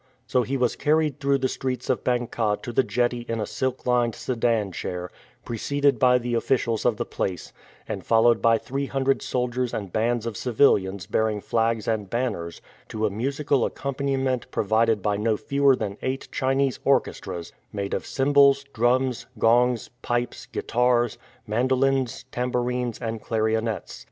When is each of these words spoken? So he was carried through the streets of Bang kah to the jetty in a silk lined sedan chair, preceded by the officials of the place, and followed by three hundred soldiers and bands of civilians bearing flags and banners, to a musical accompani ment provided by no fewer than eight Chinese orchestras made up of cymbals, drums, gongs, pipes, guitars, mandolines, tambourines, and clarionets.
So 0.25 0.41
he 0.41 0.57
was 0.57 0.75
carried 0.75 1.19
through 1.19 1.37
the 1.37 1.47
streets 1.47 1.87
of 1.87 2.03
Bang 2.03 2.25
kah 2.25 2.55
to 2.63 2.73
the 2.73 2.81
jetty 2.81 3.23
in 3.29 3.39
a 3.39 3.45
silk 3.45 3.85
lined 3.85 4.15
sedan 4.15 4.71
chair, 4.71 5.11
preceded 5.45 5.99
by 5.99 6.17
the 6.17 6.33
officials 6.33 6.85
of 6.85 6.97
the 6.97 7.05
place, 7.05 7.53
and 7.87 8.03
followed 8.03 8.41
by 8.41 8.57
three 8.57 8.87
hundred 8.87 9.21
soldiers 9.21 9.75
and 9.75 9.93
bands 9.93 10.25
of 10.25 10.35
civilians 10.35 11.05
bearing 11.05 11.39
flags 11.39 11.87
and 11.87 12.09
banners, 12.09 12.61
to 12.87 13.05
a 13.05 13.11
musical 13.11 13.69
accompani 13.69 14.17
ment 14.17 14.49
provided 14.49 15.03
by 15.03 15.17
no 15.17 15.37
fewer 15.37 15.75
than 15.75 15.99
eight 16.01 16.27
Chinese 16.31 16.79
orchestras 16.83 17.53
made 17.71 17.93
up 17.93 18.01
of 18.01 18.07
cymbals, 18.07 18.63
drums, 18.73 19.27
gongs, 19.37 19.91
pipes, 20.01 20.47
guitars, 20.47 21.19
mandolines, 21.47 22.25
tambourines, 22.31 22.97
and 22.99 23.21
clarionets. 23.21 23.99